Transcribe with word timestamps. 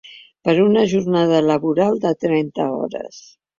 Per 0.47 0.55
una 0.63 0.85
jornada 0.93 1.43
laboral 1.49 2.01
de 2.07 2.15
trenta 2.25 2.69
hores! 2.81 3.25